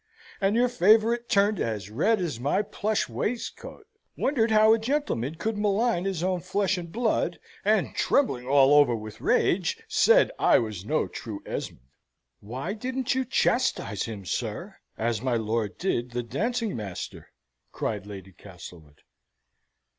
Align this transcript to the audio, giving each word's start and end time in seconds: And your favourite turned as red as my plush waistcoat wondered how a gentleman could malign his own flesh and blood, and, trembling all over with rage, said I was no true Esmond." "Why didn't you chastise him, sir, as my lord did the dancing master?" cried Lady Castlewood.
And 0.41 0.55
your 0.55 0.67
favourite 0.67 1.29
turned 1.29 1.59
as 1.59 1.91
red 1.91 2.19
as 2.19 2.39
my 2.39 2.63
plush 2.63 3.07
waistcoat 3.07 3.85
wondered 4.17 4.49
how 4.49 4.73
a 4.73 4.79
gentleman 4.79 5.35
could 5.35 5.59
malign 5.59 6.05
his 6.05 6.23
own 6.23 6.39
flesh 6.39 6.75
and 6.75 6.91
blood, 6.91 7.37
and, 7.63 7.93
trembling 7.93 8.47
all 8.47 8.73
over 8.73 8.95
with 8.95 9.21
rage, 9.21 9.77
said 9.87 10.31
I 10.39 10.57
was 10.57 10.83
no 10.83 11.07
true 11.07 11.43
Esmond." 11.45 11.85
"Why 12.39 12.73
didn't 12.73 13.13
you 13.13 13.25
chastise 13.25 14.05
him, 14.05 14.25
sir, 14.25 14.77
as 14.97 15.21
my 15.21 15.35
lord 15.35 15.77
did 15.77 16.09
the 16.09 16.23
dancing 16.23 16.75
master?" 16.75 17.29
cried 17.71 18.07
Lady 18.07 18.31
Castlewood. 18.31 19.01